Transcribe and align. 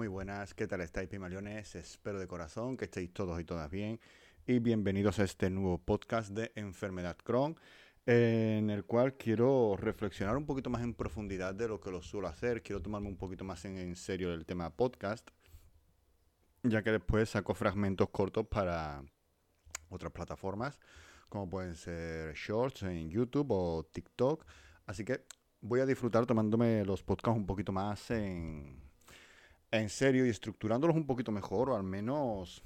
Muy 0.00 0.08
buenas, 0.08 0.54
¿qué 0.54 0.66
tal 0.66 0.80
estáis, 0.80 1.10
Pimaliones? 1.10 1.74
Espero 1.74 2.18
de 2.18 2.26
corazón 2.26 2.78
que 2.78 2.86
estéis 2.86 3.12
todos 3.12 3.38
y 3.38 3.44
todas 3.44 3.70
bien. 3.70 4.00
Y 4.46 4.58
bienvenidos 4.58 5.18
a 5.18 5.24
este 5.24 5.50
nuevo 5.50 5.76
podcast 5.76 6.30
de 6.30 6.52
Enfermedad 6.54 7.18
Crohn, 7.22 7.54
en 8.06 8.70
el 8.70 8.86
cual 8.86 9.18
quiero 9.18 9.76
reflexionar 9.76 10.38
un 10.38 10.46
poquito 10.46 10.70
más 10.70 10.82
en 10.82 10.94
profundidad 10.94 11.54
de 11.54 11.68
lo 11.68 11.80
que 11.80 11.90
lo 11.90 12.00
suelo 12.00 12.28
hacer. 12.28 12.62
Quiero 12.62 12.80
tomarme 12.80 13.08
un 13.08 13.18
poquito 13.18 13.44
más 13.44 13.62
en, 13.66 13.76
en 13.76 13.94
serio 13.94 14.32
el 14.32 14.46
tema 14.46 14.70
podcast, 14.70 15.28
ya 16.62 16.82
que 16.82 16.92
después 16.92 17.28
saco 17.28 17.54
fragmentos 17.54 18.08
cortos 18.08 18.46
para 18.46 19.04
otras 19.90 20.12
plataformas, 20.12 20.78
como 21.28 21.50
pueden 21.50 21.76
ser 21.76 22.34
Shorts 22.34 22.84
en 22.84 23.10
YouTube 23.10 23.48
o 23.50 23.84
TikTok. 23.84 24.46
Así 24.86 25.04
que 25.04 25.26
voy 25.60 25.80
a 25.80 25.84
disfrutar 25.84 26.24
tomándome 26.24 26.86
los 26.86 27.02
podcasts 27.02 27.36
un 27.36 27.44
poquito 27.44 27.70
más 27.70 28.10
en, 28.10 28.89
en 29.70 29.88
serio 29.88 30.26
y 30.26 30.30
estructurándolos 30.30 30.96
un 30.96 31.06
poquito 31.06 31.32
mejor, 31.32 31.70
o 31.70 31.76
al 31.76 31.84
menos 31.84 32.62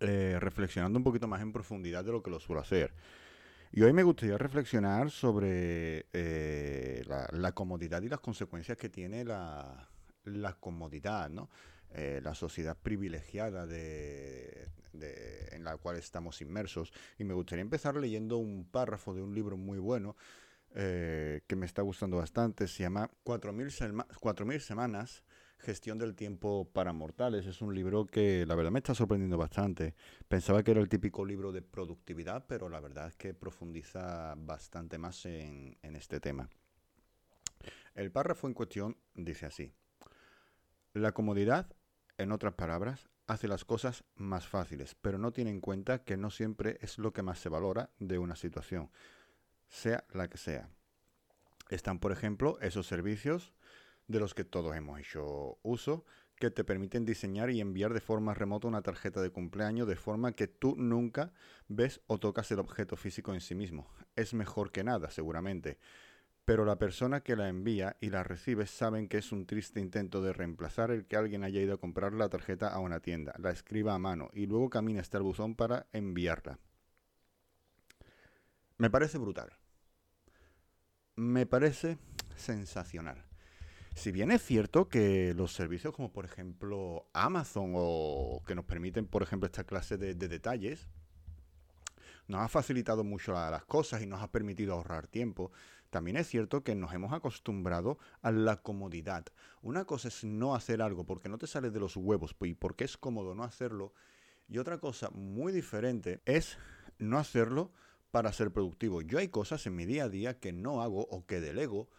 eh, 0.00 0.38
reflexionando 0.40 0.98
un 0.98 1.04
poquito 1.04 1.28
más 1.28 1.42
en 1.42 1.52
profundidad 1.52 2.04
de 2.04 2.12
lo 2.12 2.22
que 2.22 2.30
lo 2.30 2.40
suelo 2.40 2.60
hacer. 2.60 2.94
Y 3.72 3.82
hoy 3.82 3.92
me 3.92 4.02
gustaría 4.02 4.38
reflexionar 4.38 5.10
sobre 5.10 6.06
eh, 6.12 7.04
la, 7.32 7.52
comodidad 7.52 8.02
y 8.02 8.08
las 8.08 8.20
consecuencias 8.20 8.78
que 8.78 8.88
tiene 8.88 9.24
la, 9.24 9.88
comodidad, 10.58 11.28
¿no? 11.28 11.50
Eh, 11.92 12.20
la 12.22 12.34
sociedad 12.34 12.76
privilegiada 12.80 13.66
de, 13.66 14.68
en 15.52 15.64
la 15.64 15.76
cual 15.76 15.96
estamos 15.96 16.40
inmersos. 16.40 16.92
Y 17.18 17.24
me 17.24 17.34
gustaría 17.34 17.62
empezar 17.62 17.94
leyendo 17.96 18.38
un 18.38 18.64
párrafo 18.64 19.14
de 19.14 19.22
un 19.22 19.34
libro 19.34 19.56
muy 19.56 19.78
bueno 19.78 20.16
que 20.72 21.56
me 21.56 21.66
está 21.66 21.82
gustando 21.82 22.16
bastante. 22.16 22.68
Se 22.68 22.84
llama 22.84 23.10
4000 23.24 24.60
semanas, 24.60 25.24
gestión 25.60 25.98
del 25.98 26.14
tiempo 26.14 26.68
para 26.72 26.92
mortales. 26.92 27.46
Es 27.46 27.62
un 27.62 27.74
libro 27.74 28.06
que 28.06 28.44
la 28.46 28.54
verdad 28.54 28.70
me 28.70 28.78
está 28.78 28.94
sorprendiendo 28.94 29.38
bastante. 29.38 29.94
Pensaba 30.28 30.62
que 30.62 30.72
era 30.72 30.80
el 30.80 30.88
típico 30.88 31.24
libro 31.24 31.52
de 31.52 31.62
productividad, 31.62 32.46
pero 32.46 32.68
la 32.68 32.80
verdad 32.80 33.08
es 33.08 33.16
que 33.16 33.34
profundiza 33.34 34.34
bastante 34.36 34.98
más 34.98 35.24
en, 35.26 35.76
en 35.82 35.96
este 35.96 36.20
tema. 36.20 36.48
El 37.94 38.10
párrafo 38.10 38.46
en 38.46 38.54
cuestión 38.54 38.96
dice 39.14 39.46
así. 39.46 39.72
La 40.92 41.12
comodidad, 41.12 41.74
en 42.18 42.32
otras 42.32 42.54
palabras, 42.54 43.08
hace 43.26 43.46
las 43.46 43.64
cosas 43.64 44.04
más 44.16 44.48
fáciles, 44.48 44.96
pero 45.00 45.18
no 45.18 45.32
tiene 45.32 45.50
en 45.50 45.60
cuenta 45.60 46.02
que 46.02 46.16
no 46.16 46.30
siempre 46.30 46.78
es 46.80 46.98
lo 46.98 47.12
que 47.12 47.22
más 47.22 47.38
se 47.38 47.48
valora 47.48 47.90
de 47.98 48.18
una 48.18 48.34
situación 48.34 48.90
sea 49.70 50.04
la 50.12 50.28
que 50.28 50.36
sea. 50.36 50.68
Están, 51.70 52.00
por 52.00 52.12
ejemplo, 52.12 52.58
esos 52.60 52.86
servicios 52.86 53.54
de 54.10 54.18
los 54.18 54.34
que 54.34 54.44
todos 54.44 54.74
hemos 54.74 54.98
hecho 54.98 55.58
uso, 55.62 56.04
que 56.34 56.50
te 56.50 56.64
permiten 56.64 57.04
diseñar 57.04 57.50
y 57.50 57.60
enviar 57.60 57.94
de 57.94 58.00
forma 58.00 58.34
remota 58.34 58.66
una 58.66 58.82
tarjeta 58.82 59.22
de 59.22 59.30
cumpleaños 59.30 59.86
de 59.86 59.94
forma 59.94 60.32
que 60.32 60.48
tú 60.48 60.74
nunca 60.76 61.32
ves 61.68 62.00
o 62.06 62.18
tocas 62.18 62.50
el 62.50 62.58
objeto 62.58 62.96
físico 62.96 63.32
en 63.34 63.40
sí 63.40 63.54
mismo. 63.54 63.88
Es 64.16 64.34
mejor 64.34 64.72
que 64.72 64.82
nada, 64.82 65.10
seguramente. 65.10 65.78
Pero 66.44 66.64
la 66.64 66.76
persona 66.76 67.20
que 67.20 67.36
la 67.36 67.48
envía 67.48 67.96
y 68.00 68.10
la 68.10 68.24
recibe 68.24 68.66
saben 68.66 69.06
que 69.06 69.18
es 69.18 69.30
un 69.30 69.46
triste 69.46 69.78
intento 69.78 70.22
de 70.22 70.32
reemplazar 70.32 70.90
el 70.90 71.06
que 71.06 71.16
alguien 71.16 71.44
haya 71.44 71.60
ido 71.60 71.74
a 71.74 71.80
comprar 71.80 72.12
la 72.12 72.28
tarjeta 72.28 72.68
a 72.68 72.80
una 72.80 72.98
tienda, 72.98 73.32
la 73.38 73.50
escriba 73.50 73.94
a 73.94 73.98
mano 73.98 74.30
y 74.32 74.46
luego 74.46 74.70
camina 74.70 75.02
hasta 75.02 75.18
el 75.18 75.22
buzón 75.22 75.54
para 75.54 75.86
enviarla. 75.92 76.58
Me 78.78 78.90
parece 78.90 79.18
brutal. 79.18 79.52
Me 81.14 81.46
parece 81.46 81.98
sensacional. 82.34 83.29
Si 84.00 84.12
bien 84.12 84.30
es 84.30 84.42
cierto 84.42 84.88
que 84.88 85.34
los 85.34 85.52
servicios 85.52 85.94
como 85.94 86.10
por 86.10 86.24
ejemplo 86.24 87.10
Amazon 87.12 87.72
o 87.74 88.42
que 88.46 88.54
nos 88.54 88.64
permiten 88.64 89.06
por 89.06 89.22
ejemplo 89.22 89.44
esta 89.44 89.64
clase 89.64 89.98
de, 89.98 90.14
detalles, 90.14 90.88
nos 92.26 92.40
ha 92.40 92.48
facilitado 92.48 93.04
mucho 93.04 93.32
las 93.32 93.66
cosas 93.66 94.00
y 94.00 94.06
nos 94.06 94.22
ha 94.22 94.32
permitido 94.32 94.72
ahorrar 94.72 95.06
tiempo. 95.06 95.52
También 95.90 96.16
es 96.16 96.28
cierto 96.28 96.64
que 96.64 96.74
nos 96.74 96.94
hemos 96.94 97.12
acostumbrado 97.12 97.98
a 98.22 98.30
la 98.30 98.62
comodidad. 98.62 99.26
Una 99.60 99.84
cosa 99.84 100.08
es 100.08 100.24
no 100.24 100.54
hacer 100.54 100.80
algo 100.80 101.04
porque 101.04 101.28
no 101.28 101.36
te 101.36 101.46
sale 101.46 101.70
de 101.70 101.80
los 101.80 101.94
huevos 101.94 102.34
y 102.40 102.54
porque 102.54 102.84
es 102.84 102.96
cómodo 102.96 103.34
no 103.34 103.44
hacerlo. 103.44 103.92
Y 104.48 104.56
otra 104.56 104.78
cosa 104.78 105.10
muy 105.10 105.52
diferente 105.52 106.22
es 106.24 106.56
no 106.98 107.18
hacerlo 107.18 107.70
para 108.12 108.32
ser 108.32 108.50
productivo. 108.50 109.02
Yo 109.02 109.18
hay 109.18 109.28
cosas 109.28 109.66
en 109.66 109.76
mi 109.76 109.84
día 109.84 110.04
a 110.04 110.08
día 110.08 110.40
que 110.40 110.52
no 110.52 110.80
hago 110.80 111.02
o 111.02 111.26
que 111.26 111.42
delego 111.42 111.90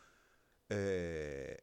eh, 0.70 1.58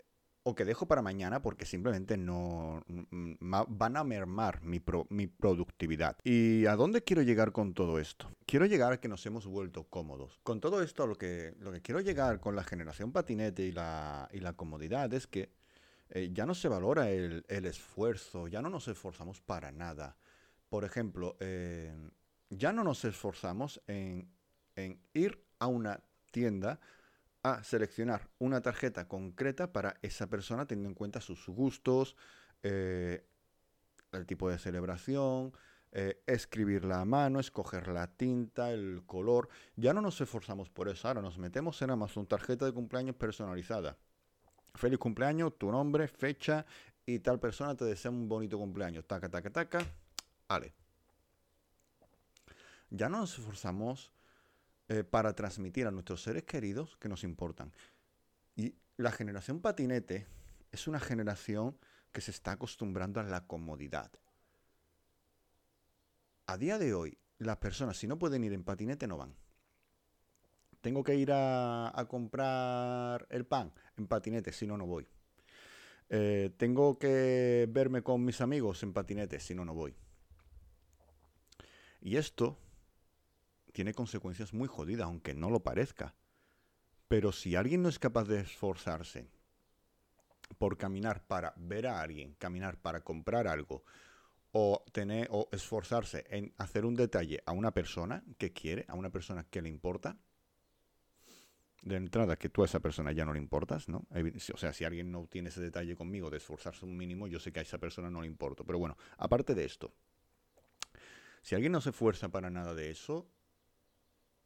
o 0.48 0.54
que 0.54 0.64
dejo 0.64 0.86
para 0.86 1.03
mañana 1.03 1.42
porque 1.42 1.66
simplemente 1.66 2.16
no 2.16 2.82
mm, 2.86 3.34
van 3.69 3.97
a 3.97 4.04
mermar 4.04 4.62
mi, 4.62 4.82
mi 5.10 5.26
productividad. 5.26 6.16
¿Y 6.25 6.66
a 6.66 6.76
dónde 6.76 7.03
quiero 7.03 7.22
llegar 7.22 7.53
con 7.53 7.75
todo 7.75 7.98
esto? 7.98 8.31
Quiero 8.47 8.66
llegar 8.66 8.92
a 8.92 9.00
que 9.00 9.09
nos 9.09 9.25
hemos 9.26 9.47
vuelto 9.47 9.84
cómodos. 9.84 10.41
Con 10.42 10.60
todo 10.60 10.82
esto, 10.82 11.06
lo 11.06 11.16
que, 11.16 11.54
lo 11.59 11.72
que 11.72 11.82
quiero 11.82 12.00
llegar 12.00 12.41
con 12.41 12.56
la 12.56 12.64
generación 12.64 13.12
patinete 13.12 13.64
y 13.64 13.72
la, 13.72 14.28
y 14.32 14.41
la 14.41 14.54
comodidad 14.54 15.12
es 15.12 15.26
que 15.26 15.50
eh, 16.10 16.31
ya 16.32 16.47
no 16.47 16.54
se 16.54 16.69
valora 16.69 17.10
el, 17.10 17.44
esfuerzo, 17.48 18.48
ya 18.48 18.62
no 18.62 18.70
nos 18.70 18.88
esforzamos 18.88 19.41
para 19.41 19.70
nada. 19.70 20.16
Por 20.69 20.84
ejemplo, 20.84 21.36
eh, 21.41 21.94
ya 22.48 22.72
no 22.72 22.84
nos 22.84 23.04
esforzamos 23.04 23.82
en 23.86 24.28
en 24.78 25.00
ir 25.12 25.44
a 25.59 25.66
una 25.66 26.00
tienda 26.30 26.80
a 27.43 27.62
seleccionar 27.62 28.28
una 28.38 28.60
tarjeta 28.60 29.09
concreta 29.09 29.72
para 29.72 29.97
esa 30.03 30.28
persona, 30.28 30.66
teniendo 30.66 30.91
en 30.91 30.94
cuenta 30.94 31.21
sus 31.21 31.47
gustos, 31.49 32.16
eh, 32.62 33.25
el 34.12 34.26
tipo 34.26 34.49
de 34.50 34.59
celebración, 34.59 35.53
eh, 35.93 36.22
escribirla 36.27 37.00
a 37.00 37.04
mano, 37.04 37.41
escoger 37.41 37.88
la 37.88 38.06
tinta, 38.09 38.72
el 38.72 39.03
color. 39.06 39.48
Ya 39.77 39.94
no 39.94 40.00
nos 40.00 40.21
esforzamos 40.21 40.69
por 40.69 40.88
eso, 40.88 41.09
ahora 41.09 41.22
nos 41.22 41.38
metemos 41.38 41.81
en 41.82 41.91
Amazon, 41.91 42.27
tarjeta 42.27 42.66
de 42.66 42.72
cumpleaños 42.72 43.16
personalizada. 43.16 43.97
Feliz 44.75 44.98
cumpleaños, 44.98 45.56
tu 45.59 45.71
nombre, 45.71 46.06
fecha 46.09 46.66
y 47.06 47.21
tal 47.21 47.41
persona 47.41 47.75
te 47.75 47.84
desea 47.84 48.10
un 48.10 48.28
bonito 48.28 48.59
cumpleaños. 48.59 49.06
Taca, 49.06 49.28
taca, 49.28 49.50
taca. 49.50 49.81
Ale. 50.47 50.75
Ya 52.91 53.09
no 53.09 53.19
nos 53.19 53.38
esforzamos 53.38 54.12
eh, 54.88 55.04
para 55.04 55.34
transmitir 55.34 55.87
a 55.87 55.91
nuestros 55.91 56.22
seres 56.22 56.44
queridos 56.44 56.97
que 56.97 57.09
nos 57.09 57.22
importan. 57.22 57.72
Y 58.56 58.75
la 58.97 59.12
generación 59.12 59.60
patinete 59.60 60.26
es 60.72 60.88
una 60.88 60.99
generación 60.99 61.76
que 62.12 62.21
se 62.22 62.31
está 62.31 62.53
acostumbrando 62.53 63.21
a 63.21 63.25
la 63.25 63.47
comodidad. 63.47 64.10
A 66.47 66.56
día 66.56 66.78
de 66.78 66.94
hoy, 66.94 67.19
las 67.38 67.59
personas, 67.59 67.98
si 67.98 68.06
no 68.06 68.19
pueden 68.19 68.43
ir 68.44 68.54
en 68.54 68.65
patinete, 68.65 69.06
no 69.06 69.19
van. 69.19 69.34
Tengo 70.81 71.04
que 71.04 71.16
ir 71.16 71.31
a, 71.32 72.06
comprar 72.09 73.27
el 73.28 73.44
pan 73.44 73.72
en 73.98 74.06
patinete, 74.06 74.53
si 74.53 74.66
no, 74.66 74.78
no 74.78 74.87
voy. 74.87 75.06
Eh, 76.09 76.50
tengo 76.56 76.98
que 76.98 77.69
verme 77.71 78.03
con 78.03 78.25
mis 78.25 78.41
amigos 78.41 78.82
en 78.82 78.94
patinete, 78.94 79.38
si 79.41 79.54
no, 79.54 79.65
no 79.66 79.75
voy. 79.75 79.94
Y 82.00 82.16
esto 82.16 82.59
tiene 83.78 83.94
consecuencias 83.94 84.53
muy 84.53 84.66
jodidas, 84.66 85.06
aunque 85.06 85.34
no 85.34 85.50
lo 85.50 85.61
parezca. 85.61 86.12
Pero 87.06 87.31
si 87.31 87.55
alguien 87.55 87.81
no 87.81 87.89
es 87.89 88.00
capaz 88.00 88.25
de 88.25 88.41
esforzarse 88.41 89.28
por 90.59 90.77
caminar 90.77 91.25
para 91.28 91.55
ver 91.56 91.87
a 91.87 92.00
alguien, 92.00 92.34
caminar 92.41 92.81
para 92.81 93.03
comprar 93.03 93.47
algo, 93.47 93.84
o 94.50 94.84
tener 94.91 95.28
o 95.31 95.49
esforzarse 95.53 96.25
en 96.28 96.53
hacer 96.59 96.84
un 96.84 96.97
detalle 96.97 97.41
a 97.47 97.53
una 97.53 97.71
persona 97.71 98.25
que 98.37 98.53
quiere, 98.53 98.84
a 98.89 98.94
una 98.94 99.11
persona 99.11 99.47
que 99.49 99.62
le 99.62 99.69
importa, 99.69 100.16
de 101.83 101.95
entrada 101.95 102.34
que 102.34 102.49
tú 102.49 102.62
a 102.62 102.65
esa 102.65 102.81
persona 102.81 103.12
ya 103.12 103.25
no 103.25 103.33
le 103.33 103.39
importas, 103.39 103.89
¿no? 103.89 104.09
O 104.53 104.56
sea, 104.56 104.72
si 104.72 104.83
alguien 104.83 105.12
no 105.12 105.28
tiene 105.28 105.50
ese 105.50 105.60
detalle 105.60 105.95
conmigo 105.95 106.31
de 106.31 106.39
esforzarse 106.39 106.84
un 106.84 106.97
mínimo, 106.97 107.28
yo 107.28 107.39
sé 107.39 107.53
que 107.53 107.60
a 107.60 107.62
esa 107.62 107.78
persona 107.78 108.10
no 108.10 108.22
le 108.22 108.27
importo. 108.27 108.65
Pero 108.65 108.81
bueno, 108.81 108.97
aparte 109.19 109.54
de 109.54 109.65
esto, 109.65 109.95
si 111.42 111.54
alguien 111.54 111.71
no 111.71 111.81
se 111.81 111.91
esfuerza 111.91 112.28
para 112.28 112.51
nada 112.51 112.74
de 112.74 112.91
eso, 112.91 113.31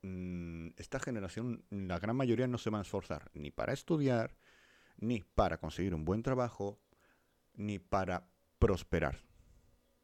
esta 0.02 0.98
generación, 0.98 1.64
la 1.70 1.98
gran 1.98 2.16
mayoría 2.16 2.48
no 2.48 2.58
se 2.58 2.70
va 2.70 2.78
a 2.78 2.82
esforzar 2.82 3.30
ni 3.34 3.50
para 3.50 3.72
estudiar, 3.72 4.36
ni 4.96 5.20
para 5.22 5.58
conseguir 5.58 5.94
un 5.94 6.04
buen 6.04 6.22
trabajo, 6.22 6.80
ni 7.54 7.78
para 7.78 8.28
prosperar. 8.58 9.22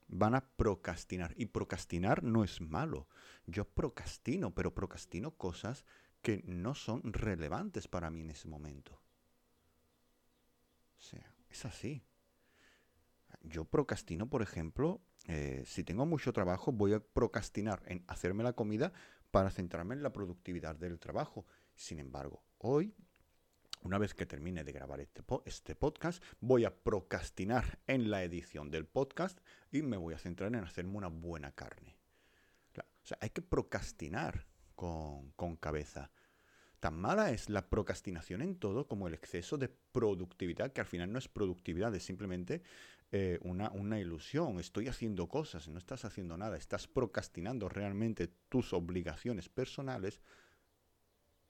Van 0.06 0.35
a 0.35 0.49
procrastinar. 0.56 1.35
Y 1.37 1.47
procrastinar 1.47 2.23
no 2.23 2.45
es 2.45 2.61
malo. 2.61 3.09
Yo 3.47 3.65
procrastino, 3.65 4.55
pero 4.55 4.75
procrastino 4.75 5.33
cosas 5.37 5.85
que 6.23 6.43
no 6.47 6.75
son 6.75 7.12
relevantes 7.12 7.89
para 7.89 8.11
mí 8.11 8.23
en 8.23 8.31
ese 8.31 8.49
momento. 8.49 9.00
O 10.97 11.00
sea, 11.00 11.35
es 11.50 11.65
así. 11.65 12.03
Yo 13.43 13.65
procrastino, 13.65 14.29
por 14.29 14.43
ejemplo, 14.43 15.00
eh, 15.27 15.62
si 15.67 15.85
tengo 15.85 16.06
mucho 16.06 16.33
trabajo, 16.33 16.73
voy 16.73 16.95
a 16.95 17.00
procrastinar 17.00 17.83
en 17.87 18.03
hacerme 18.09 18.43
la 18.43 18.55
comida 18.55 18.93
para 19.31 19.51
centrarme 19.51 19.95
en 19.95 20.03
la 20.03 20.13
productividad 20.13 20.77
del 20.77 20.99
trabajo. 20.99 21.47
Sin 21.75 21.99
embargo, 21.99 22.43
hoy 22.59 22.95
una 23.83 23.99
vez 23.99 24.15
que 24.15 24.27
termine 24.27 24.65
de 24.65 24.73
grabar 24.73 25.01
este, 25.01 25.23
este, 25.45 25.75
podcast, 25.75 26.23
voy 26.41 26.65
a 26.65 26.75
procrastinar 26.75 27.79
en 27.87 28.11
la 28.11 28.23
edición 28.25 28.71
del 28.71 28.87
podcast 28.87 29.39
y 29.71 29.83
me 29.83 29.97
voy 29.97 30.15
a 30.15 30.19
centrar 30.19 30.55
en 30.55 30.65
hacerme 30.65 30.97
una 30.97 31.09
buena 31.09 31.53
carne. 31.53 31.97
o 32.77 33.07
sea, 33.07 33.19
hay 33.21 33.31
que 33.31 33.43
procrastinar 33.43 34.47
con, 34.75 35.31
con 35.33 35.57
cabeza. 35.57 36.11
Tan 36.81 36.97
mala 37.01 37.31
es 37.31 37.49
la 37.49 37.69
procrastinación 37.69 38.43
en 38.43 38.57
todo 38.57 38.87
como 38.87 39.09
el 39.09 39.15
exceso 39.15 39.59
de 39.59 39.69
productividad, 39.69 40.73
que 40.73 40.81
al 40.81 40.87
final 40.87 41.13
no 41.13 41.19
es 41.19 41.29
productividad, 41.29 41.95
es 41.95 42.05
simplemente 42.05 42.63
eh, 43.11 43.39
una, 43.43 43.71
una, 43.71 43.99
ilusión. 43.99 44.61
Estoy 44.61 44.89
haciendo 44.89 45.29
cosas, 45.29 45.69
no 45.69 45.79
estás 45.79 46.05
haciendo 46.05 46.37
nada, 46.37 46.57
estás 46.57 46.87
procrastinando 46.87 47.69
realmente 47.69 48.29
tus 48.49 48.73
obligaciones 48.73 49.49
personales 49.49 50.21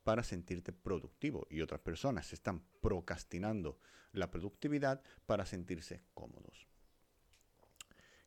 para 0.04 0.22
sentirte 0.22 0.72
productivo 0.72 1.46
y 1.50 1.60
otras 1.60 1.80
personas 1.80 2.32
están 2.32 2.62
procrastinando 2.80 3.78
la 4.12 4.30
productividad 4.30 5.02
para 5.26 5.44
sentirse 5.44 6.02
cómodos. 6.14 6.66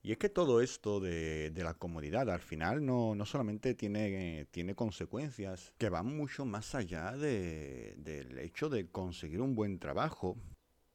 Y 0.03 0.11
es 0.11 0.17
que 0.17 0.29
todo 0.29 0.61
esto 0.61 0.99
de, 0.99 1.53
la 1.55 1.75
comodidad 1.75 2.29
al 2.29 2.39
final 2.39 2.85
no, 2.85 3.15
solamente 3.25 3.75
tiene, 3.75 4.47
tiene, 4.49 4.73
consecuencias 4.73 5.73
que 5.77 5.89
van 5.89 6.15
mucho 6.17 6.43
más 6.43 6.73
allá 6.73 7.11
del 7.13 8.37
hecho 8.39 8.69
de 8.69 8.89
conseguir 8.89 9.41
un 9.41 9.53
buen 9.53 9.77
trabajo, 9.77 10.37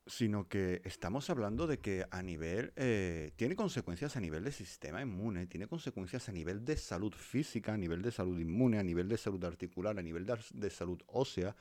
sino 0.07 0.49
que 0.49 0.81
estamos 0.85 1.31
hablando 1.31 1.67
de 1.67 1.79
que 1.79 2.07
a 2.11 2.23
nivel, 2.23 2.73
eh, 2.77 3.33
tiene 3.37 3.57
consecuencias 3.57 4.17
a 4.17 4.21
nivel 4.21 4.45
de 4.45 4.53
sistema 4.53 5.03
inmune, 5.03 5.47
tiene 5.47 5.67
consecuencias 5.67 6.29
a 6.29 6.33
nivel 6.33 6.65
de 6.65 6.77
salud 6.77 7.13
física, 7.13 7.75
a 7.75 7.77
nivel 7.77 8.03
de 8.03 8.13
salud 8.13 8.39
inmune, 8.39 8.79
a 8.79 8.85
nivel 8.85 9.09
de 9.09 9.17
salud 9.17 9.45
articular, 9.45 9.99
a 9.99 10.03
nivel 10.03 10.25
de, 10.25 10.71
salud 10.71 11.03
ósea, 11.07 11.57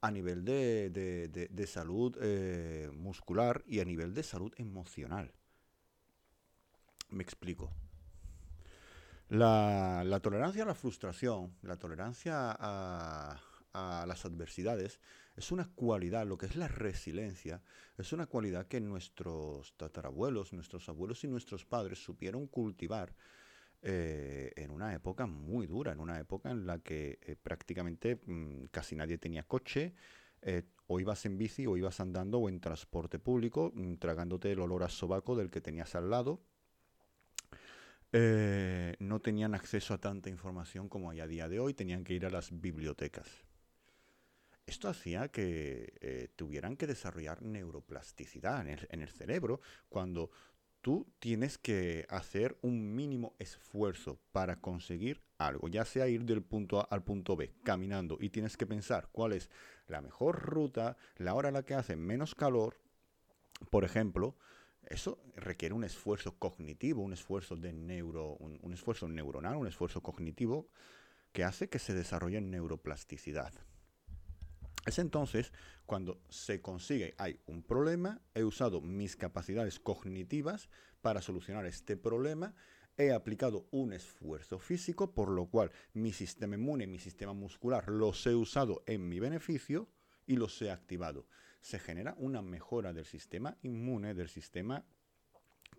a 0.00 0.10
nivel 0.10 0.44
de, 0.44 1.66
salud 1.66 2.16
eh, 2.20 2.90
muscular 2.94 3.62
y 3.66 3.80
a 3.80 3.84
nivel 3.84 4.14
de 4.14 4.22
salud 4.22 4.52
emocional. 4.56 5.32
Me 7.10 7.22
explico. 7.22 7.70
La, 9.28 10.20
tolerancia 10.22 10.62
a 10.62 10.66
la 10.66 10.74
frustración, 10.74 11.54
la 11.62 11.76
tolerancia 11.76 12.54
a, 12.58 13.40
las 13.72 14.24
adversidades, 14.26 15.00
es 15.36 15.50
una 15.50 15.70
cualidad, 15.74 16.26
lo 16.26 16.36
que 16.36 16.46
es 16.46 16.56
la 16.56 16.68
resiliencia, 16.68 17.62
es 17.96 18.12
una 18.12 18.26
cualidad 18.26 18.66
que 18.66 18.80
nuestros 18.80 19.74
tatarabuelos, 19.76 20.52
nuestros 20.52 20.88
abuelos 20.88 21.24
y 21.24 21.28
nuestros 21.28 21.64
padres 21.64 22.02
supieron 22.02 22.46
cultivar 22.46 23.14
eh, 23.84 24.52
en 24.56 24.70
una 24.70 24.94
época 24.94 25.26
muy 25.26 25.66
dura, 25.66 25.92
en 25.92 26.00
una 26.00 26.18
época 26.20 26.50
en 26.50 26.66
la 26.66 26.78
que 26.78 27.18
eh, 27.22 27.34
prácticamente 27.34 28.20
mm, 28.24 28.66
casi 28.70 28.94
nadie 28.94 29.18
tenía 29.18 29.42
coche, 29.42 29.94
eh, 30.42 30.64
o 30.86 31.00
ibas 31.00 31.24
en 31.26 31.38
bici 31.38 31.66
o 31.66 31.76
ibas 31.76 31.98
andando 32.00 32.38
o 32.38 32.48
en 32.48 32.60
transporte 32.60 33.18
público, 33.18 33.72
mm, 33.74 33.94
tragándote 33.96 34.52
el 34.52 34.60
olor 34.60 34.84
a 34.84 34.88
sobaco 34.88 35.34
del 35.34 35.50
que 35.50 35.60
tenías 35.60 35.94
al 35.94 36.10
lado 36.10 36.42
no 38.98 39.20
tenían 39.20 39.54
acceso 39.54 39.94
a 39.94 39.98
tanta 39.98 40.28
información 40.28 40.90
como 40.90 41.08
hay 41.08 41.20
a 41.20 41.26
día 41.26 41.48
de 41.48 41.60
hoy, 41.60 41.72
tenían 41.72 42.04
que 42.04 42.12
ir 42.12 42.26
a 42.26 42.30
las 42.30 42.50
bibliotecas. 42.60 43.26
Esto 44.72 44.88
hacía 44.88 45.28
que 45.28 45.92
eh, 46.00 46.28
tuvieran 46.34 46.78
que 46.78 46.86
desarrollar 46.86 47.42
neuroplasticidad 47.42 48.66
en 48.66 49.02
el, 49.02 49.08
cerebro 49.10 49.60
cuando 49.90 50.30
tú 50.80 51.12
tienes 51.18 51.58
que 51.58 52.06
hacer 52.08 52.56
un 52.62 52.96
mínimo 52.96 53.34
esfuerzo 53.38 54.18
para 54.32 54.62
conseguir 54.62 55.20
algo, 55.36 55.68
ya 55.68 55.84
sea 55.84 56.08
ir 56.08 56.24
del 56.24 56.42
punto 56.42 56.80
A 56.80 56.84
al 56.84 57.04
punto 57.04 57.36
B 57.36 57.52
caminando 57.62 58.16
y 58.18 58.30
tienes 58.30 58.56
que 58.56 58.66
pensar 58.66 59.10
cuál 59.12 59.34
es 59.34 59.50
la 59.88 60.00
mejor 60.00 60.40
ruta, 60.40 60.96
la 61.18 61.34
hora 61.34 61.48
en 61.48 61.54
la 61.54 61.64
que 61.64 61.74
hace 61.74 61.94
menos 61.94 62.34
calor, 62.34 62.80
por 63.68 63.84
ejemplo, 63.84 64.36
eso 64.86 65.22
requiere 65.36 65.74
un 65.74 65.84
esfuerzo 65.84 66.38
cognitivo, 66.38 67.02
un 67.02 67.12
esfuerzo 67.12 67.56
de 67.56 67.74
neuro, 67.74 68.38
un, 68.38 68.72
esfuerzo 68.72 69.06
neuronal, 69.06 69.56
un 69.56 69.66
esfuerzo 69.66 70.02
cognitivo 70.02 70.70
que 71.34 71.44
hace 71.44 71.68
que 71.68 71.78
se 71.78 71.92
desarrolle 71.92 72.40
neuroplasticidad. 72.40 73.52
Es 74.86 74.98
entonces 74.98 75.52
cuando 75.86 76.20
se 76.28 76.60
consigue, 76.60 77.14
hay 77.18 77.38
un 77.46 77.62
problema, 77.62 78.20
he 78.34 78.42
usado 78.42 78.80
mis 78.80 79.16
capacidades 79.16 79.78
cognitivas 79.78 80.68
para 81.00 81.22
solucionar 81.22 81.66
este 81.66 81.96
problema, 81.96 82.54
he 82.96 83.12
aplicado 83.12 83.66
un 83.70 83.92
esfuerzo 83.92 84.58
físico, 84.58 85.14
por 85.14 85.30
lo 85.30 85.46
cual 85.46 85.70
mi 85.94 86.12
sistema 86.12 86.56
inmune, 86.56 86.86
mi 86.86 86.98
sistema 86.98 87.32
muscular 87.32 87.88
los 87.88 88.26
he 88.26 88.34
usado 88.34 88.82
en 88.86 89.08
mi 89.08 89.20
beneficio 89.20 89.88
y 90.26 90.36
los 90.36 90.60
he 90.62 90.70
activado. 90.70 91.26
Se 91.60 91.78
genera 91.78 92.14
una 92.18 92.42
mejora 92.42 92.92
del 92.92 93.04
sistema 93.04 93.56
inmune, 93.62 94.14
del 94.14 94.28
sistema 94.28 94.84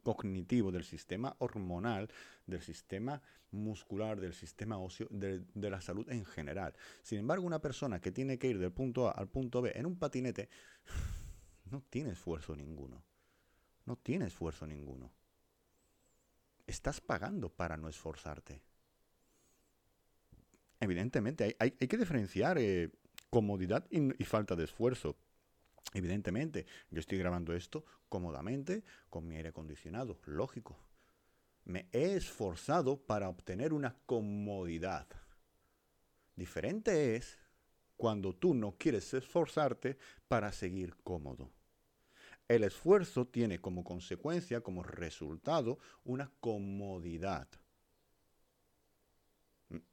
cognitivo, 0.04 0.72
del 0.72 0.84
sistema 0.84 1.36
hormonal, 1.40 2.10
del 2.46 2.62
sistema 2.62 3.22
muscular, 3.52 4.20
del 4.20 4.34
sistema 4.34 4.78
óseo, 4.78 5.08
de, 5.10 5.46
la 5.56 5.82
salud 5.82 6.10
en 6.10 6.26
general. 6.26 6.74
Sin 7.02 7.20
embargo, 7.20 7.46
una 7.46 7.62
persona 7.62 8.00
que 8.02 8.12
tiene 8.12 8.38
que 8.38 8.48
ir 8.48 8.60
del 8.60 8.72
punto 8.72 9.08
A 9.08 9.12
al 9.12 9.30
punto 9.30 9.62
B 9.62 9.72
en 9.76 9.86
un 9.86 9.98
patinete, 9.98 10.50
no 11.72 11.82
tiene 11.90 12.12
esfuerzo 12.12 12.56
ninguno. 12.56 13.04
No 13.86 13.98
tiene 13.98 14.28
esfuerzo 14.28 14.66
ninguno. 14.66 15.12
Estás 16.68 17.02
pagando 17.02 17.50
para 17.50 17.76
no 17.76 17.90
esforzarte. 17.90 18.62
Evidentemente, 20.80 21.56
hay, 21.60 21.72
que 21.72 21.98
diferenciar 21.98 22.58
eh, 22.58 22.92
comodidad 23.30 23.86
y 23.90 24.24
falta 24.24 24.56
de 24.56 24.66
esfuerzo. 24.66 25.18
Evidentemente, 25.92 26.66
yo 26.90 27.00
estoy 27.00 27.18
grabando 27.18 27.54
esto 27.54 27.86
cómodamente 28.10 28.84
con 29.10 29.28
mi 29.28 29.36
aire 29.36 29.50
acondicionado, 29.50 30.20
lógico. 30.26 30.78
Me 31.66 31.88
he 31.92 32.16
esforzado 32.16 32.98
para 32.98 33.30
obtener 33.30 33.74
una 33.74 33.96
comodidad. 34.06 35.08
Diferente 36.36 37.16
es 37.16 37.38
cuando 37.98 38.36
tú 38.36 38.54
no 38.54 38.76
quieres 38.78 39.14
esforzarte 39.14 39.98
para 40.28 40.52
seguir 40.52 40.96
cómodo. 41.04 41.52
El 42.48 42.64
esfuerzo 42.64 43.28
tiene 43.28 43.60
como 43.60 43.84
consecuencia, 43.84 44.62
como 44.62 44.84
resultado, 44.84 45.80
una 46.04 46.32
comodidad. 46.40 47.48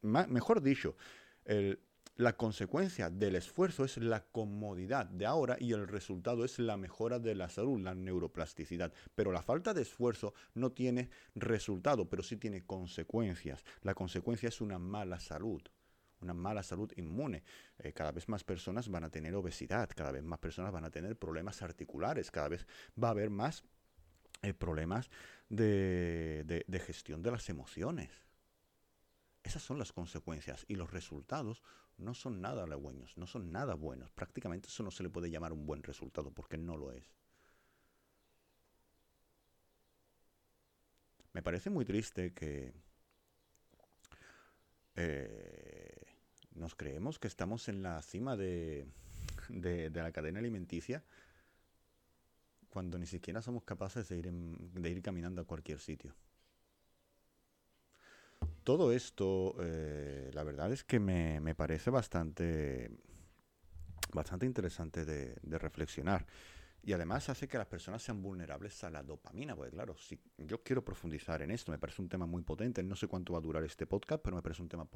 mejor 0.02 0.60
dicho, 0.60 0.96
el, 1.44 1.80
la 2.20 2.36
consecuencia 2.36 3.08
del 3.08 3.34
esfuerzo 3.34 3.82
es 3.82 3.96
la 3.96 4.26
comodidad 4.26 5.06
de 5.06 5.24
ahora 5.24 5.56
y 5.58 5.72
el 5.72 5.88
resultado 5.88 6.44
es 6.44 6.58
la 6.58 6.76
mejora 6.76 7.18
de 7.18 7.34
la 7.34 7.48
salud, 7.48 7.80
la 7.80 7.94
neuroplasticidad. 7.94 8.92
Pero 9.14 9.32
la 9.32 9.40
falta 9.40 9.72
de 9.72 9.80
esfuerzo 9.80 10.34
no 10.52 10.70
tiene 10.72 11.08
resultado, 11.34 12.10
pero 12.10 12.22
sí 12.22 12.36
tiene 12.36 12.66
consecuencias. 12.66 13.64
La 13.80 13.94
consecuencia 13.94 14.50
es 14.50 14.60
una 14.60 14.78
mala 14.78 15.18
salud 15.18 15.62
una 16.22 16.34
mala 16.34 16.62
salud 16.62 16.92
inmune. 16.96 17.42
Eh, 17.78 17.94
cada 17.94 18.12
vez 18.12 18.28
más 18.28 18.44
personas 18.44 18.90
van 18.90 19.04
a 19.04 19.08
tener 19.08 19.34
obesidad, 19.34 19.88
cada 19.88 20.12
vez 20.12 20.22
más 20.22 20.38
personas 20.38 20.70
van 20.70 20.84
a 20.84 20.90
tener 20.90 21.16
problemas 21.16 21.62
articulares, 21.62 22.30
cada 22.30 22.50
vez 22.50 22.66
va 23.02 23.08
a 23.08 23.12
haber 23.12 23.30
más 23.30 23.64
eh, 24.42 24.52
problemas 24.52 25.08
de 25.48 26.82
gestión 26.86 27.22
de 27.22 27.30
las 27.30 27.48
emociones. 27.48 28.10
Esas 29.42 29.62
son 29.62 29.78
las 29.78 29.92
consecuencias 29.92 30.64
y 30.68 30.74
los 30.74 30.90
resultados 30.90 31.62
no 31.96 32.14
son 32.14 32.40
nada 32.40 32.64
halagüeños, 32.64 33.16
no 33.16 33.26
son 33.26 33.52
nada 33.52 33.74
buenos. 33.74 34.10
Prácticamente 34.12 34.68
eso 34.68 34.82
no 34.82 34.90
se 34.90 35.02
le 35.02 35.10
puede 35.10 35.30
llamar 35.30 35.52
un 35.52 35.66
buen 35.66 35.82
resultado 35.82 36.30
porque 36.30 36.58
no 36.58 36.76
lo 36.76 36.92
es. 36.92 37.12
Me 41.32 41.42
parece 41.42 41.70
muy 41.70 41.84
triste 41.84 42.32
que 42.32 42.72
eh, 44.96 46.06
nos 46.52 46.74
creemos 46.74 47.18
que 47.18 47.28
estamos 47.28 47.68
en 47.68 47.82
la 47.82 48.02
cima 48.02 48.36
de, 48.36 48.86
de, 49.48 49.90
la 49.90 50.10
cadena 50.12 50.40
alimenticia 50.40 51.04
cuando 52.68 52.98
ni 52.98 53.06
siquiera 53.06 53.42
somos 53.42 53.64
capaces 53.64 54.08
de 54.08 54.18
ir, 54.18 54.32
de 54.32 54.90
ir 54.90 55.02
caminando 55.02 55.42
a 55.42 55.46
cualquier 55.46 55.78
sitio 55.78 56.14
todo 58.70 58.92
esto, 58.92 59.56
eh, 59.58 60.30
la 60.32 60.44
verdad 60.44 60.70
es 60.70 60.84
que 60.84 61.00
me, 61.00 61.56
parece 61.56 61.90
bastante, 61.90 62.88
bastante 64.12 64.46
interesante 64.46 65.04
de, 65.04 65.34
reflexionar. 65.58 66.24
Y 66.80 66.92
además 66.92 67.28
hace 67.28 67.48
que 67.48 67.58
las 67.58 67.66
personas 67.66 68.00
sean 68.00 68.22
vulnerables 68.22 68.84
a 68.84 68.90
la 68.90 69.02
dopamina, 69.02 69.56
porque 69.56 69.72
claro, 69.72 69.96
si 69.96 70.20
yo 70.38 70.62
quiero 70.62 70.84
profundizar 70.84 71.42
en 71.42 71.50
esto, 71.50 71.72
me 71.72 71.78
parece 71.78 72.00
un 72.00 72.08
tema 72.08 72.26
muy 72.26 72.42
potente, 72.42 72.80
no 72.84 72.94
sé 72.94 73.08
cuánto 73.08 73.32
va 73.32 73.40
a 73.40 73.42
durar 73.42 73.64
este 73.64 73.88
podcast, 73.88 74.22
pero 74.22 74.36
me 74.36 74.42
parece 74.42 74.62
un 74.62 74.68
tema 74.68 74.86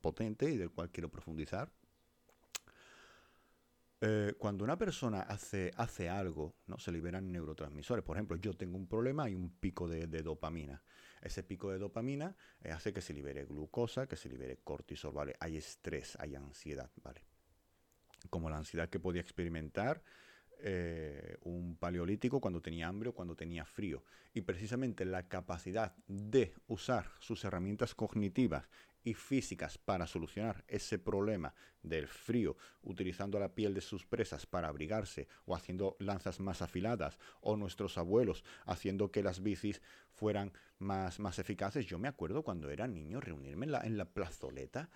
potente 0.00 0.48
y 0.48 0.56
del 0.56 0.70
cual 0.70 0.88
quiero 0.92 1.08
profundizar. 1.08 1.72
Eh, 4.06 4.34
cuando 4.36 4.64
una 4.64 4.76
persona 4.76 5.22
hace, 5.22 5.70
hace 5.76 6.10
algo, 6.10 6.56
¿no? 6.66 6.78
se 6.78 6.92
liberan 6.92 7.32
neurotransmisores. 7.32 8.04
Por 8.04 8.16
ejemplo, 8.16 8.36
yo 8.36 8.52
tengo 8.52 8.76
un 8.76 8.86
problema 8.86 9.30
y 9.30 9.34
un 9.34 9.48
pico 9.48 9.88
de, 9.88 10.06
dopamina. 10.06 10.82
Ese 11.22 11.42
pico 11.42 11.70
de 11.70 11.78
dopamina 11.78 12.36
eh, 12.62 12.70
hace 12.70 12.92
que 12.92 13.00
se 13.00 13.14
libere 13.14 13.46
glucosa, 13.46 14.06
que 14.06 14.16
se 14.16 14.28
libere 14.28 14.58
cortisol, 14.62 15.14
¿vale? 15.14 15.34
Hay 15.40 15.56
estrés, 15.56 16.18
hay 16.20 16.34
ansiedad, 16.34 16.90
¿vale? 17.02 17.22
como 18.30 18.48
la 18.48 18.56
ansiedad 18.56 18.88
que 18.88 19.00
podía 19.00 19.20
experimentar 19.20 20.02
eh, 20.60 21.36
un 21.42 21.76
paleolítico 21.76 22.40
cuando 22.40 22.60
tenía 22.60 22.88
hambre 22.88 23.10
o 23.10 23.14
cuando 23.14 23.36
tenía 23.36 23.64
frío. 23.64 24.04
Y 24.32 24.42
precisamente 24.42 25.04
la 25.04 25.28
capacidad 25.28 25.94
de 26.06 26.54
usar 26.66 27.10
sus 27.20 27.44
herramientas 27.44 27.94
cognitivas 27.94 28.68
y 29.04 29.14
físicas 29.14 29.78
para 29.78 30.06
solucionar 30.06 30.64
ese 30.66 30.98
problema 30.98 31.54
del 31.82 32.08
frío, 32.08 32.56
utilizando 32.82 33.38
la 33.38 33.54
piel 33.54 33.74
de 33.74 33.82
sus 33.82 34.06
presas 34.06 34.46
para 34.46 34.68
abrigarse 34.68 35.28
o 35.44 35.54
haciendo 35.54 35.96
lanzas 36.00 36.40
más 36.40 36.62
afiladas, 36.62 37.18
o 37.40 37.56
nuestros 37.56 37.98
abuelos 37.98 38.42
haciendo 38.64 39.12
que 39.12 39.22
las 39.22 39.42
bicis 39.42 39.82
fueran 40.08 40.52
más, 40.78 41.20
más 41.20 41.38
eficaces. 41.38 41.86
Yo 41.86 41.98
me 41.98 42.08
acuerdo 42.08 42.42
cuando 42.42 42.70
era 42.70 42.86
niño 42.86 43.20
reunirme 43.20 43.66
en 43.66 43.72
la, 43.72 43.80
en 43.82 43.98
la 43.98 44.06
plazoleta 44.06 44.88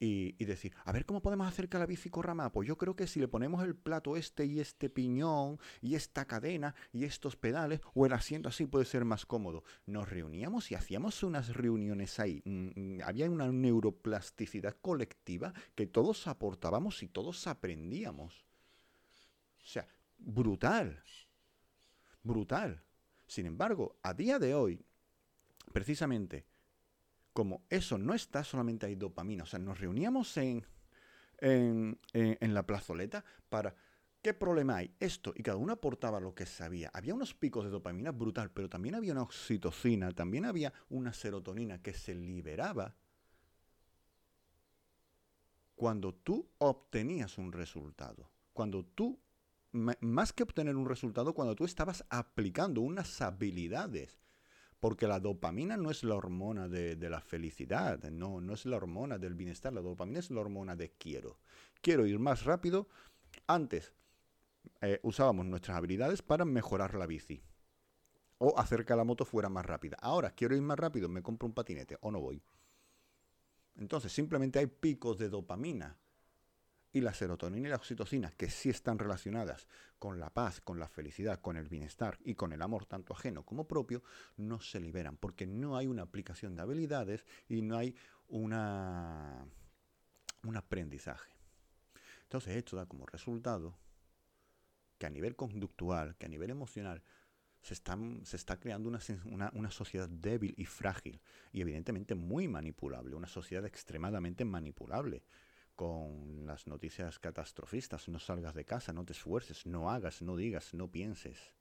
y, 0.00 0.44
decir, 0.44 0.72
a 0.84 0.92
ver 0.92 1.04
cómo 1.04 1.22
podemos 1.22 1.48
hacer 1.48 1.68
que 1.68 1.78
la 1.78 1.86
bici 1.86 2.08
corra. 2.08 2.28
Pues 2.52 2.68
yo 2.68 2.76
creo 2.76 2.94
que 2.94 3.06
si 3.06 3.20
le 3.20 3.28
ponemos 3.28 3.64
el 3.64 3.74
plato 3.74 4.16
este 4.16 4.44
y 4.44 4.60
este 4.60 4.90
piñón 4.90 5.58
y 5.80 5.94
esta 5.94 6.26
cadena 6.26 6.74
y 6.92 7.04
estos 7.04 7.36
pedales 7.36 7.80
o 7.94 8.06
el 8.06 8.12
asiento 8.12 8.48
así 8.48 8.66
puede 8.66 8.84
ser 8.84 9.04
más 9.04 9.26
cómodo. 9.26 9.64
Nos 9.86 10.08
reuníamos 10.08 10.70
y 10.70 10.74
hacíamos 10.74 11.22
unas 11.22 11.54
reuniones 11.54 12.20
ahí. 12.20 12.42
Mm, 12.44 12.68
mm, 12.74 13.00
había 13.02 13.30
una 13.30 13.50
neuroplasticidad 13.50 14.76
colectiva 14.80 15.52
que 15.74 15.86
todos 15.86 16.26
aportábamos 16.28 17.02
y 17.02 17.08
todos 17.08 17.46
aprendíamos. 17.46 18.44
O 19.62 19.66
sea, 19.66 19.86
brutal. 20.18 21.02
Brutal. 22.22 22.82
Sin 23.26 23.46
embargo, 23.46 23.98
a 24.02 24.14
día 24.14 24.38
de 24.38 24.54
hoy, 24.54 24.84
precisamente, 25.72 26.46
como 27.38 27.62
eso 27.70 27.98
no 27.98 28.14
está, 28.14 28.42
solamente 28.42 28.86
hay 28.86 28.96
dopamina. 28.96 29.44
O 29.44 29.46
sea, 29.46 29.60
nos 29.60 29.78
reuníamos 29.78 30.36
en, 30.38 30.66
en, 31.38 32.52
la 32.52 32.66
plazoleta 32.66 33.24
para... 33.48 33.76
¿Qué 34.20 34.34
problema 34.34 34.78
hay? 34.78 34.92
Esto, 34.98 35.32
y 35.36 35.44
cada 35.44 35.56
uno 35.56 35.72
aportaba 35.72 36.18
lo 36.18 36.34
que 36.34 36.46
sabía. 36.46 36.90
Había 36.92 37.14
unos 37.14 37.34
picos 37.34 37.62
de 37.62 37.70
dopamina 37.70 38.10
brutal, 38.10 38.50
pero 38.50 38.68
también 38.68 38.96
había 38.96 39.12
una 39.12 39.22
oxitocina, 39.22 40.10
también 40.10 40.46
había 40.46 40.72
una 40.88 41.12
serotonina 41.12 41.80
que 41.80 41.94
se 41.94 42.12
liberaba 42.12 42.96
cuando 45.76 46.12
tú 46.12 46.50
obtenías 46.58 47.38
un 47.38 47.52
resultado. 47.52 48.32
Cuando 48.52 48.84
tú, 48.84 49.20
más 49.70 50.32
que 50.32 50.42
obtener 50.42 50.74
un 50.74 50.88
resultado, 50.88 51.34
cuando 51.34 51.54
tú 51.54 51.64
estabas 51.64 52.04
aplicando 52.10 52.80
unas 52.80 53.22
habilidades 53.22 54.18
porque 54.80 55.06
la 55.06 55.20
dopamina 55.20 55.76
no 55.76 55.90
es 55.90 56.04
la 56.04 56.14
hormona 56.14 56.68
de, 56.68 56.96
la 57.10 57.20
felicidad, 57.20 58.02
no, 58.10 58.40
no 58.40 58.54
es 58.54 58.64
la 58.66 58.76
hormona 58.76 59.18
del 59.18 59.34
bienestar, 59.34 59.72
la 59.72 59.80
dopamina 59.80 60.20
es 60.20 60.30
la 60.30 60.40
hormona 60.40 60.76
de 60.76 60.92
quiero. 60.92 61.38
Quiero 61.80 62.06
ir 62.06 62.18
más 62.18 62.44
rápido. 62.44 62.88
Antes 63.46 63.92
eh, 64.80 65.00
usábamos 65.02 65.46
nuestras 65.46 65.76
habilidades 65.76 66.22
para 66.22 66.44
mejorar 66.44 66.94
la 66.94 67.06
bici 67.06 67.42
o 68.38 68.58
hacer 68.58 68.84
que 68.84 68.94
la 68.94 69.04
moto 69.04 69.24
fuera 69.24 69.48
más 69.48 69.66
rápida. 69.66 69.96
Ahora 70.00 70.30
quiero 70.30 70.54
ir 70.54 70.62
más 70.62 70.78
rápido, 70.78 71.08
me 71.08 71.22
compro 71.22 71.46
un 71.46 71.54
patinete 71.54 71.98
o 72.00 72.10
no 72.10 72.20
voy. 72.20 72.42
Entonces 73.76 74.12
simplemente 74.12 74.58
hay 74.58 74.66
picos 74.66 75.18
de 75.18 75.28
dopamina 75.28 75.96
y 76.98 77.00
la 77.00 77.14
serotonina 77.14 77.68
y 77.68 77.70
la 77.70 77.76
oxitocina, 77.76 78.30
que 78.32 78.50
sí 78.50 78.68
están 78.68 78.98
relacionadas 78.98 79.66
con 79.98 80.20
la 80.20 80.30
paz, 80.30 80.60
con 80.60 80.78
la 80.78 80.88
felicidad, 80.88 81.40
con 81.40 81.56
el 81.56 81.68
bienestar 81.68 82.18
y 82.24 82.34
con 82.34 82.52
el 82.52 82.60
amor 82.60 82.86
tanto 82.86 83.14
ajeno 83.14 83.44
como 83.44 83.66
propio, 83.66 84.02
no 84.36 84.60
se 84.60 84.80
liberan 84.80 85.16
porque 85.16 85.46
no 85.46 85.76
hay 85.76 85.86
una 85.86 86.02
aplicación 86.02 86.54
de 86.54 86.62
habilidades 86.62 87.24
y 87.48 87.62
no 87.62 87.76
hay 87.76 87.96
una, 88.28 89.46
un 90.42 90.56
aprendizaje. 90.56 91.32
Entonces 92.24 92.56
esto 92.56 92.76
da 92.76 92.86
como 92.86 93.06
resultado 93.06 93.78
que 94.98 95.06
a 95.06 95.10
nivel 95.10 95.36
conductual, 95.36 96.16
que 96.16 96.26
a 96.26 96.28
nivel 96.28 96.50
emocional, 96.50 97.02
se, 97.62 97.74
se 97.74 98.36
está 98.36 98.58
creando 98.58 98.88
una, 98.88 99.50
una, 99.52 99.70
sociedad 99.70 100.08
débil 100.08 100.54
y 100.56 100.64
frágil 100.64 101.20
y 101.52 101.60
evidentemente 101.60 102.14
muy 102.14 102.48
manipulable, 102.48 103.14
una 103.14 103.28
sociedad 103.28 103.64
extremadamente 103.64 104.44
manipulable 104.44 105.22
con 105.78 106.44
las 106.44 106.66
noticias 106.66 107.20
catastrofistas. 107.20 108.08
No 108.08 108.18
salgas 108.18 108.52
de 108.52 108.64
casa, 108.64 108.92
no 108.92 109.04
te 109.04 109.12
esfuerces, 109.12 109.64
no 109.64 109.92
hagas, 109.92 110.22
no 110.22 110.34
digas, 110.34 110.74
no 110.74 110.90
pienses. 110.90 111.54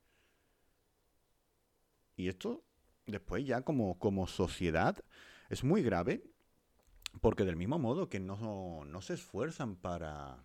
Y 2.16 2.28
esto, 2.28 2.64
después 3.06 3.46
ya 3.46 3.62
como, 3.62 4.00
como 4.00 4.26
sociedad, 4.26 4.98
es 5.52 5.64
muy 5.64 5.84
grave 5.84 6.24
porque 7.22 7.46
del 7.46 7.58
mismo 7.58 7.78
modo 7.78 8.10
que 8.10 8.20
no, 8.20 8.86
no 8.86 9.02
se 9.04 9.14
esfuerzan 9.14 9.76
para, 9.76 10.44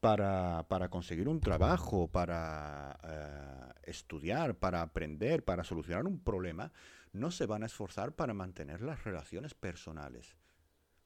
para, 0.00 0.66
para, 0.68 0.90
conseguir 0.90 1.26
un 1.26 1.40
trabajo, 1.40 2.08
para 2.08 2.98
eh, 3.02 3.72
estudiar, 3.84 4.58
para 4.58 4.82
aprender, 4.82 5.42
para 5.42 5.64
solucionar 5.64 6.04
un 6.04 6.20
problema, 6.20 6.70
no 7.14 7.30
se 7.30 7.46
van 7.46 7.62
a 7.62 7.66
esforzar 7.66 8.12
para 8.12 8.34
mantener 8.34 8.82
las 8.82 9.04
relaciones 9.04 9.54
personales 9.54 10.36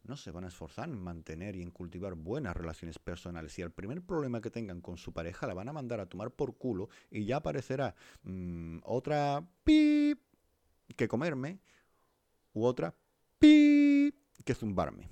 no 0.04 0.16
se 0.16 0.30
van 0.30 0.44
a 0.44 0.48
esforzar 0.48 0.88
en 0.88 0.98
mantener 0.98 1.56
y 1.56 1.62
en 1.62 1.70
cultivar 1.70 2.14
buenas 2.14 2.56
relaciones 2.56 2.98
personales. 2.98 3.58
Y 3.58 3.62
el 3.62 3.70
primer 3.70 4.02
problema 4.02 4.40
que 4.40 4.50
tengan 4.50 4.80
con 4.80 4.96
su 4.96 5.12
pareja 5.12 5.46
la 5.46 5.54
van 5.54 5.68
a 5.68 5.72
mandar 5.72 6.00
a 6.00 6.06
tomar 6.06 6.30
por 6.30 6.56
culo 6.56 6.88
y 7.10 7.24
ya 7.24 7.36
aparecerá 7.36 7.94
mm, 8.22 8.78
otra 8.84 9.46
pip 9.64 10.20
que 10.96 11.08
comerme 11.08 11.60
u 12.52 12.64
otra 12.64 12.94
pip 13.38 14.14
que 14.44 14.54
zumbarme. 14.54 15.08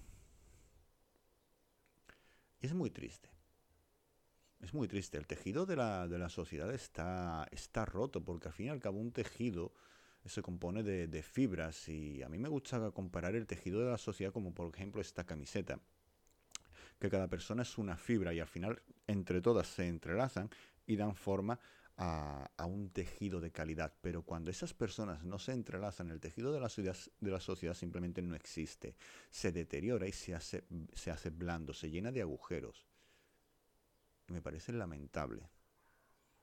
Y 2.61 2.66
es 2.66 2.75
muy 2.75 2.90
triste. 2.90 3.30
Es 4.61 4.72
muy 4.75 4.87
triste. 4.87 5.18
El 5.18 5.26
tejido 5.26 5.66
de 5.66 5.75
la, 5.76 6.06
de 6.06 6.18
la 6.18 6.28
sociedad 6.28 6.72
está, 6.72 7.49
está 7.50 7.84
roto 7.84 8.25
porque 8.25 8.49
al 8.49 8.54
fin 8.54 8.66
y 8.66 8.68
al 8.68 8.78
cabo 8.78 9.00
un 9.00 9.11
tejido 9.11 9.72
se 10.24 10.42
compone 10.42 10.82
de, 10.82 11.22
fibras 11.22 11.88
y 11.88 12.22
a 12.22 12.28
mí 12.28 12.38
me 12.38 12.48
gusta 12.48 12.90
comparar 12.92 13.34
el 13.34 13.46
tejido 13.46 13.80
de 13.80 13.90
la 13.90 13.98
sociedad 13.98 14.32
como 14.32 14.54
por 14.54 14.72
ejemplo 14.74 15.00
esta 15.00 15.24
camiseta, 15.24 15.80
que 16.98 17.10
cada 17.10 17.28
persona 17.28 17.62
es 17.62 17.78
una 17.78 17.96
fibra 17.96 18.32
y 18.32 18.40
al 18.40 18.46
final 18.46 18.82
entre 19.06 19.40
todas 19.40 19.66
se 19.66 19.88
entrelazan 19.88 20.50
y 20.86 20.96
dan 20.96 21.16
forma 21.16 21.58
a, 21.96 22.66
un 22.66 22.90
tejido 22.90 23.40
de 23.40 23.50
calidad. 23.50 23.92
Pero 24.00 24.22
cuando 24.22 24.50
esas 24.50 24.74
personas 24.74 25.24
no 25.24 25.38
se 25.38 25.52
entrelazan, 25.52 26.10
el 26.10 26.20
tejido 26.20 26.52
de 26.52 26.60
la, 26.60 26.68
de 26.68 27.30
la 27.30 27.40
sociedad 27.40 27.74
simplemente 27.74 28.22
no 28.22 28.34
existe. 28.34 28.96
Se 29.30 29.52
deteriora 29.52 30.06
y 30.06 30.12
se 30.12 30.34
hace, 30.34 30.64
se 30.94 31.10
hace 31.10 31.30
blando, 31.30 31.72
se 31.72 31.90
llena 31.90 32.12
de 32.12 32.22
agujeros. 32.22 32.86
Me 34.28 34.40
parece 34.40 34.72
lamentable. 34.72 35.48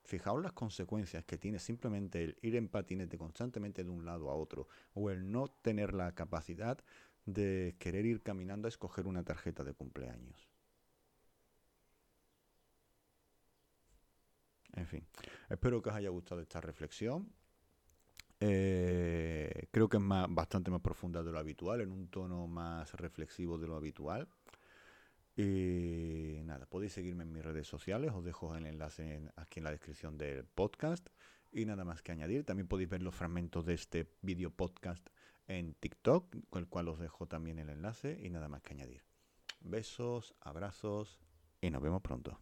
Fijaos 0.10 0.42
las 0.42 0.54
consecuencias 0.54 1.24
que 1.24 1.38
tiene 1.38 1.60
simplemente 1.60 2.24
el 2.24 2.36
ir 2.42 2.56
en 2.56 2.68
patinete 2.68 3.16
constantemente 3.16 3.84
de 3.84 3.92
un 3.92 4.06
lado 4.06 4.32
a 4.32 4.34
otro 4.34 4.68
o 4.96 5.12
el 5.12 5.32
no 5.32 5.50
tener 5.50 5.94
la 5.94 6.16
capacidad 6.16 6.80
de 7.28 7.76
querer 7.78 8.08
ir 8.08 8.24
caminando 8.24 8.68
a 8.68 8.70
escoger 8.70 9.06
una 9.06 9.24
tarjeta 9.24 9.64
de 9.64 9.74
cumpleaños. 9.74 10.50
En 14.74 14.88
fin, 14.88 15.06
espero 15.48 15.80
que 15.80 15.90
os 15.90 15.96
haya 15.96 16.10
gustado 16.10 16.42
esta 16.42 16.60
reflexión. 16.60 17.32
Eh, 18.40 19.68
creo 19.70 19.90
que 19.90 19.98
es 19.98 20.04
más, 20.04 20.26
bastante 20.28 20.72
más 20.72 20.82
profunda 20.82 21.22
de 21.22 21.32
lo 21.32 21.38
habitual, 21.38 21.82
en 21.82 21.92
un 21.92 22.08
tono 22.08 22.48
más 22.48 22.92
reflexivo 22.96 23.60
de 23.60 23.68
lo 23.68 23.76
habitual. 23.76 24.28
Y 25.42 26.42
nada, 26.44 26.66
podéis 26.66 26.92
seguirme 26.92 27.24
en 27.24 27.32
mis 27.32 27.46
redes 27.46 27.66
sociales, 27.66 28.12
os 28.14 28.26
dejo 28.26 28.54
el 28.58 28.66
enlace 28.66 29.22
aquí 29.38 29.62
en 29.62 29.64
la 29.64 29.72
descripción 29.72 30.18
del 30.18 30.44
podcast. 30.44 31.08
Y 31.50 31.64
nada 31.64 31.86
más 31.86 32.02
que 32.02 32.12
añadir, 32.12 32.44
también 32.44 32.68
podéis 32.68 32.90
ver 32.90 33.02
los 33.02 33.16
fragmentos 33.16 33.66
de 33.66 33.76
este 33.76 34.12
video 34.22 34.52
podcast 34.52 35.08
en 35.48 35.76
TikTok, 35.76 36.36
con 36.50 36.64
el 36.64 36.68
cual 36.68 36.90
os 36.90 37.00
dejo 37.00 37.26
también 37.26 37.58
el 37.58 37.70
enlace. 37.70 38.20
Y 38.22 38.30
nada 38.30 38.50
más 38.50 38.62
que 38.64 38.74
añadir. 38.74 39.06
Besos, 39.62 40.36
abrazos 40.42 41.22
y 41.62 41.70
nos 41.70 41.82
vemos 41.82 42.02
pronto. 42.02 42.38